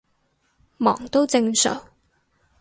[0.79, 1.85] 忙都正常